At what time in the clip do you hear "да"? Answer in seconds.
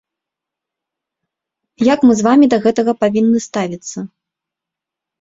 2.57-2.61